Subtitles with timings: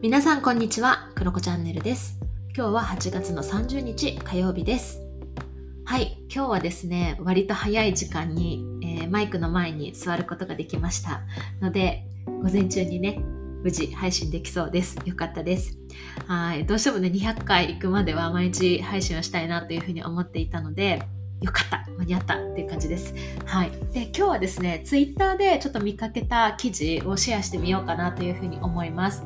[0.00, 2.20] 皆さんこんにちは、クロコチャンネルです。
[2.56, 5.00] 今日は8月の30日火曜日です。
[5.84, 11.22] はい、今日はですね、割と早い時間に、えーマイクの前に座ることができました
[11.60, 13.18] ので、午前中にね、
[13.64, 14.98] 無事配信できそうです。
[15.04, 15.76] よかったです。
[16.28, 21.02] はい、どうしてもね、200回行くまでは毎日配信をしたいなというふうに思っていたので、
[21.40, 23.14] よかった間に合ったっていう感じです。
[23.44, 23.70] はい。
[23.92, 29.22] で、今日はですね、ツイッターでちょっと見かけた記事をシェアしてみようかなというふうに思います。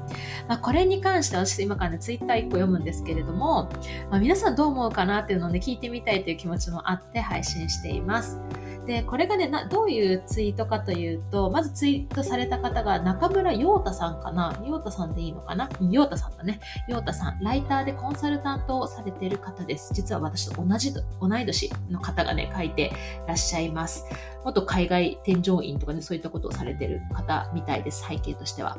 [0.49, 3.71] まあ、これに関しては私今からね、ツイッター1個読むんですけれども、
[4.11, 8.39] まあ、皆さんどう思うかなっていうのをね、聞いてみたいという気持ちもあって配信しています。
[8.87, 14.61] で、これがね、などういうツイートかというと、まずツイートされた方が中村陽太さんかな？
[14.67, 15.69] 陽太さんでいいのかな？
[15.91, 16.59] 陽太さんだね。
[16.89, 19.95] 陽太さん、ライターでコンサルタントをされている方です。
[19.95, 22.93] 実は私と同じ、同い年の方がね、書いて
[23.29, 24.05] らっしゃいます。
[24.45, 28.79] 元海外添乗員とかね、そういったことをされている方みたいです、背景としては。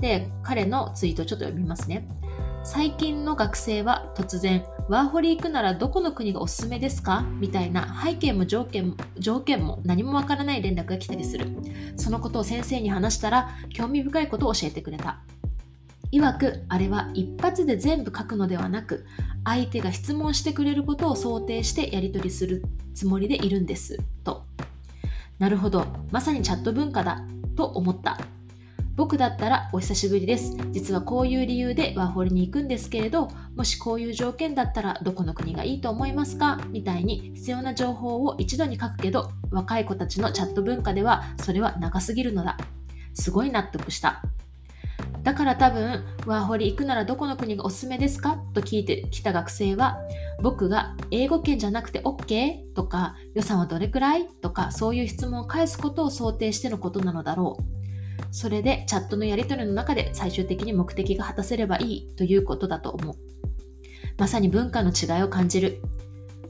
[0.00, 2.08] で、彼のツイートをちょっと読みますね。
[2.62, 7.22] 最近の学生は突然、ワーホリ行くならどこの国がおすすめですか？
[7.22, 11.46] みたいな背景も条件も条件も何もわからない連絡が来たりする。
[11.96, 15.20] そのことを先生に話したら興味深いことを教えてくれた。
[16.12, 19.06] 曰く、あれは一発で全部書くのではなく、
[19.44, 22.62] 相手が質問してくれることを想定してやり取りする
[22.94, 23.98] つもりでいるんです。
[24.22, 24.44] と。
[25.38, 27.24] なるほど、まさにチャット文化だ。
[27.56, 28.18] と思った。
[29.00, 30.58] 僕だったらお久しぶりです。
[30.72, 36.60] 実はこういう理由でワーホリに行くんですけれど、もしこういう条件だったらどこの国がいいと思いますか？
[36.68, 42.58] みたいに必要な情報を一度に書くけど、若い子たちのチャット文化ではそれは長すぎるのだ。
[43.14, 44.20] すごい納得した。
[45.22, 48.36] だから多分、ワーホリ行くならどこの国がおすすめですか？
[48.52, 49.96] と聞いてきた学生は、
[50.42, 52.74] 僕が英語圏じゃなくて OK?
[52.74, 54.28] とか、予算はどれくらい？
[54.42, 57.79] とか、そういう質問を返すことを想定してのことなのだろう。
[58.30, 63.14] それでチャットのやり取りの中で最終的に目的が果たせればいいということだと思う。
[64.18, 65.80] まさに文化の違いを感じる。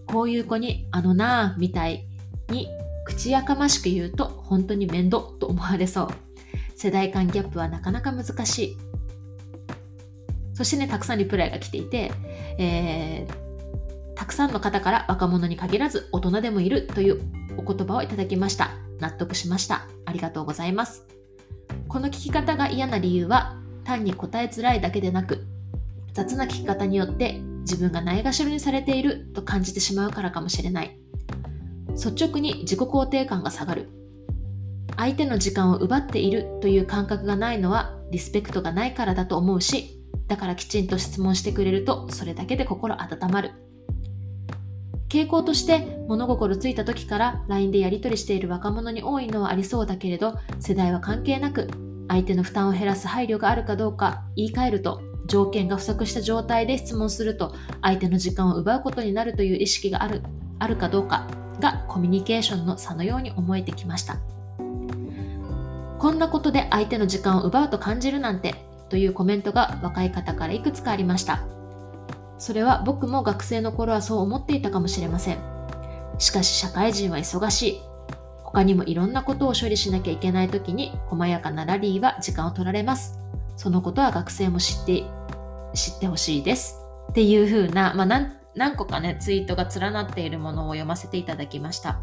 [0.06, 2.06] こういう子にあのなぁみたい
[2.48, 2.68] に
[3.04, 6.08] 口やかましく言うと本当に面倒と思われそう。
[6.76, 8.76] 世代間ギャップはなかなか難しい。
[10.54, 12.12] そしてね、たくさんリプライが来ていて、
[12.58, 17.20] えー、たくさんの方から若者に限らず大人でもいるという
[17.56, 18.72] お言葉をいただきました。
[18.98, 19.86] 納得しました。
[20.04, 21.19] ありがとうございます。
[21.90, 25.44] この聞き方が嫌な理由は単に答えづらいだけでなく
[26.12, 30.96] 雑な聞き方によって自分がないがしろにされていると感じてしまうからかもしれない。
[31.90, 33.88] 率直に自己肯定感が下がる。
[34.96, 43.52] 相手の時間を奪っているという感覚がないのはリスペクトがないからだと思うしだからきちんと質問してくれるとそれだけで心温まる。
[45.10, 51.68] 傾向として物心ついた時から LINE でやり取りしている若者に多いのはありそうだけれど世代は関係なく
[52.08, 60.22] 相手の負担を減らす配慮があるかどうか言い換えると条件が不足した状態で質問すると相手の時間を奪うことになるという意識がある
[60.58, 61.26] あるかどうか
[61.60, 64.18] がコミュニケーションの差のように思えてきました。
[66.00, 68.54] こんなことで相手の時間を奪うと感じるなんて
[68.88, 71.59] というコメントが若い方からいくつかありました。
[72.40, 75.38] それは僕も学生の頃はそう思っていたかもしれません。
[76.18, 77.80] しかし社会人は忙しい。
[78.42, 83.18] 他にもいろんなことを処理しなきゃいけない時に細やかなラリーは時間を取られます。
[83.56, 85.04] そのことは学生も知って、
[85.74, 86.78] 知ってほしいです。
[87.10, 92.00] っていう風な、まあ何、何個かね、ツイートが連なっているものを読ませていただきました。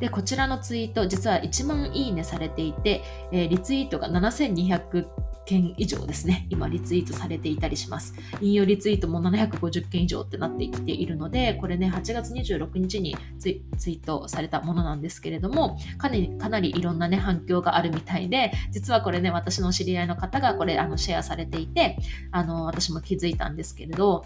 [0.00, 3.02] で、こちらのツイート、実は1万いいねされていて、
[3.32, 5.06] えーリツイートが7200
[5.44, 8.14] 件以上ですね、今リツイートされていたりします。
[8.40, 21.98] 引用リツイートも750件以上ってなってきているので、これね、8月26日にツイートされたものなんですけれども、かなり、かなりいろんなね、反響があるみたいで、実はこれね、私の知り合いの方がこれ、あの、シェアされていて、
[22.30, 24.24] あの、私も気づいたんですけれど、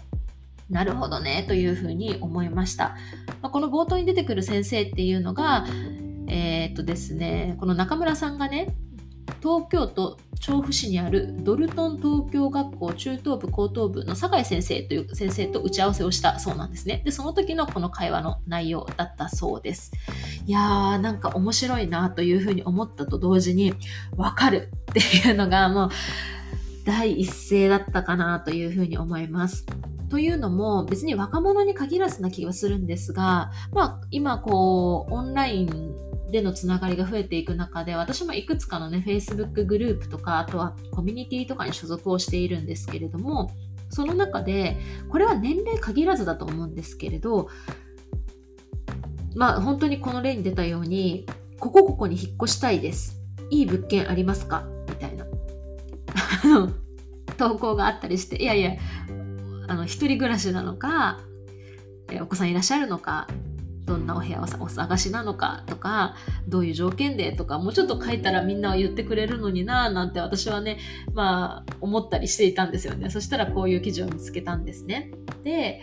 [0.69, 2.95] なるほどね、というふうに思いました。
[3.41, 5.65] まあこの冒頭に出てくる先生っていうのが、
[6.27, 8.75] えーっとですね、この中村さんがね、
[9.41, 17.01] 東京都調布市にあるドルトン東京学校中等部高等部の酒井先生という先生と打ち合わせをしたそうなんですね。
[17.05, 19.91] で、その時のこの会話の内容だったそうです。
[20.45, 23.73] いやー、なんか面白いなというふうに思ったと同時に、
[24.15, 25.89] わかるっていうのがもう
[26.85, 29.65] 第一声だったかなというふうに思います。
[30.09, 43.51] というのも別に若者に限らずな気がするんですが、まあ今こうオンラインでのつながりが増えていく中で私もいくつかのね Facebook グループとかあとはコミュニティとかに所属をしているんですけれども
[43.89, 44.77] その中で
[45.09, 47.49] これは年齢限らずだと思うんですけれど
[49.35, 51.25] まあ本当にこの例に出たように
[51.59, 53.17] ここここに引っ越したいです。
[53.51, 54.65] いい物件ありますか？
[54.87, 55.25] みたいな。
[57.37, 58.73] 投稿があったりしていやいや
[59.67, 61.19] あの一人暮らしなのか
[62.21, 63.27] お子さんいらっしゃるのか
[63.89, 66.15] どんなお部屋をお探しなのかとか
[66.47, 70.77] どういう条件でとかもうちょっと書いたらみんなは言ってくれるのにななんて私はね
[71.13, 73.09] まあ思ったりしていたんですよね。
[73.09, 75.11] そしたらこういう記事を見つけたんですね。
[75.43, 75.81] で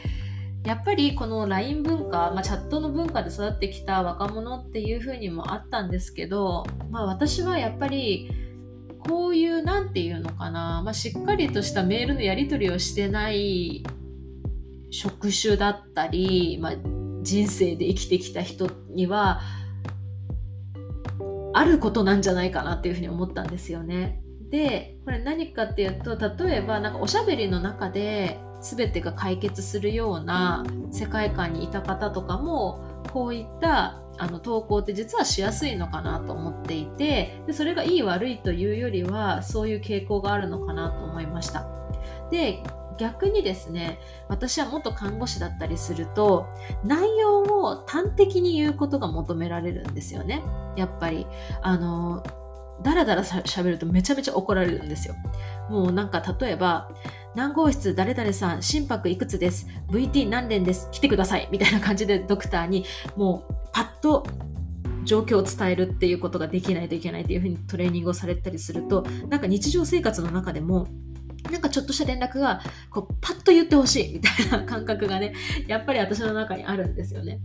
[0.64, 8.32] やっぱりこの LINE 文化、まあ、チャットの文化で育ってきた若者っていう風にもあったんですけど、まあ、私はやっぱり
[9.08, 13.84] こういう何て言うのかな、まあ、しっかりとしたメールのやり取りをしてない
[14.90, 16.72] 職種だったり、まあ、
[17.26, 19.40] 人生で生きてきた人には
[21.52, 24.22] あることなんじゃないかなっていうふうに思ったんですよね。
[24.50, 41.66] でこれ何かっていうと例えばなんかおしゃべりの中で全てが解決するような世界観にいた方とかもこういったあの投稿って実はしやすいのかなと思っていてでそれがいい悪いというよりはそういう傾向があるのかなと思いました
[42.30, 42.62] で
[42.98, 43.98] 逆にですね
[44.28, 46.46] 私は元看護師だったりすると
[46.84, 50.42] 内容を端的に言うことが求められるんですよね。
[50.76, 51.26] やっぱり。
[51.62, 52.22] あの
[52.82, 55.14] だらだらしゃべるとめちゃめちゃ怒られるんですよ。
[55.70, 56.90] もうなんか例えば
[57.34, 59.66] 何号室誰々さん心拍いくつです。
[59.88, 60.88] VT 何連です。
[60.92, 62.84] 来てくださいみたいな感じでドクターに
[63.16, 64.26] もうパッと
[65.04, 70.88] 状況を伝えるっていうことができないといけないっていうふうにトレーニングをされたりするとなんか日常生活の中でも
[71.50, 72.60] なんかちょっとした連絡が
[72.90, 75.34] こうパッと言ってほしいみたいな感覚がね
[75.66, 77.40] やっぱり私の中にあるんですよね。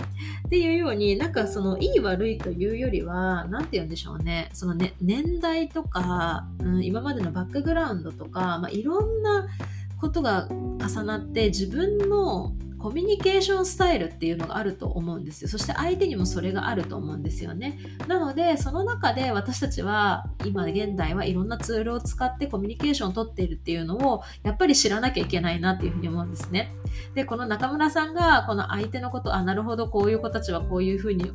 [0.46, 9.48] っていうようになんかそのいい悪いというよりは何て言うんでしょうねそのね年代とか、うん、今までのバックグラウンドとか、まあ、いろんな
[10.00, 15.50] ことが重なって自分のコミュニケーションスタイルっていうのがあると思うんですよ。
[15.50, 17.80] そして相手にもそれがあると思うんですよね。
[18.08, 26.74] なのでその中で私たちは今現代はいろんなツールを使ってコミュニケーションをとっているっていうのをやっぱり知らなきゃいけないなっていうふうに思うんですね。
[27.14, 31.32] でこの中村さんがこの相手のことあなるほどこういう子たちはこういうふうに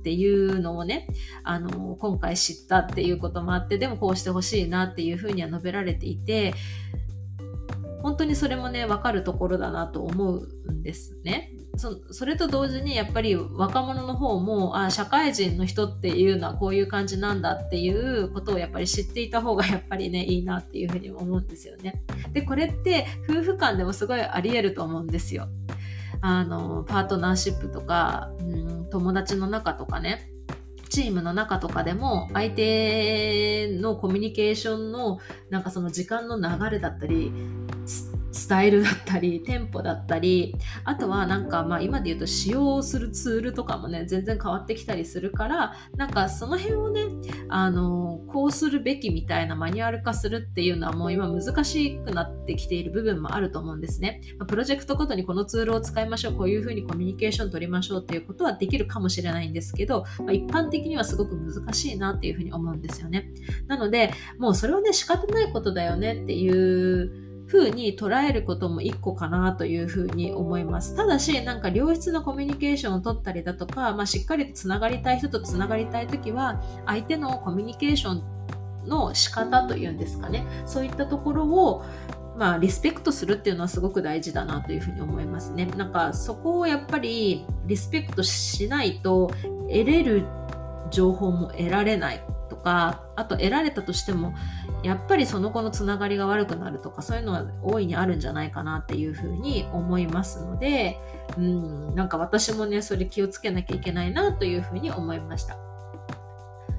[0.00, 1.06] っていうのをね
[1.44, 6.54] あの今回知ったっていうこともあってでもこうしてほしいなっていうふうには述べられていて
[8.02, 11.52] 本当にそれもね分かるところだなと思うんですね。
[11.76, 22.02] そそれと同時にやっぱり若者の方もあ社会人の人っていうのはこういう感じなんだっていうことをやっぱり知っていた方が やっぱりねいいなっていうふうに思うんですよね。
[22.32, 25.48] でこれって夫婦間でもすごいありえると思うんですよ。
[26.22, 30.30] あのパートナーシップとか、うん、友達の中とかね
[30.90, 37.32] チームの中とかでも相手のコミュニケーションのなんかその時間の流れだったり
[38.32, 40.54] スタイルだったり、テンポだったり、
[40.84, 47.02] あとはなんかまあ今で言うと使用するツールとかもね、全然変わってきたりするから、なんかその辺をね、
[47.48, 54.20] あの、こうするべきみたいなマニュアル化するっていうのはもう今難しくなってきている部分もあると思うんですね。
[54.46, 63.32] プロジェクトごとにこのツールを使いましょう、こういうふうにコミュニケーション取りましょうっていうことはできるかもしれないんですけど、まあ、一般的にはすごく難しいなっていうふうに思うんですよね。
[63.66, 70.96] なので、もうそれはね、仕方ないことだよねっていう風に捉えることも一個かなというふうに思います。
[70.96, 78.22] ただし、なんか良質なコミュニケーションを取ったりだとか、まあ、しっかりとつながりたい人とつながりたいときは、相手のコミュニケーション
[78.86, 81.84] の仕方というんですかね、そういったところを
[82.36, 85.66] まあ、リスペクトするっていうのはすごく大事だなというふうに思いますね。
[85.76, 89.30] なんかそこをやっぱりリスペクトしないと
[89.68, 90.24] 得れる
[90.90, 94.32] 情報も得られないとかあと得られたとしても
[94.82, 100.98] やっぱりその子のつながりが悪くなるとかそういうのは大いにあるんじゃないかなっていうふうに思いますので
[101.36, 105.58] うんなんか私もねそれ気をつけなきゃいけないなというふうに思いました。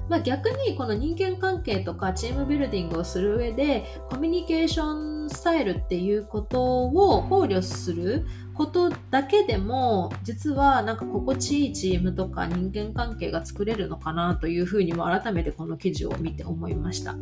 [0.08, 17.14] まあ、逆にこの人間関係とかチームビルディングをする上でコミュニケーションスタイルっていうことを考慮することだけでも実はなんか心地いいチームとか人間関係が作れるのかなというふうにも改めてこの記事を見て思いました。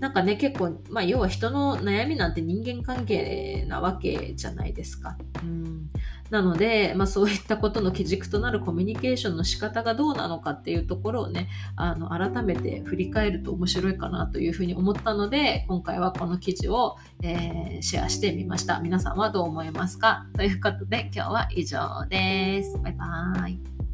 [0.00, 5.16] なんかね結構、まあ、要は人の悩みなんて人間関係なわけじゃないですか。
[5.42, 5.90] うん。
[6.30, 18.80] なので、まあ、そういったことの基軸となるコミュニケーションの仕方がどうなのかっていうところをねあの改めて振り返ると面白いかなというふうに思ったので今回はこの記事を、えー、シェアしてみました。
[18.80, 20.26] 皆さんはどう思いますか？
[20.34, 22.76] ということで今日は以上です。
[22.78, 23.85] バイバーイ。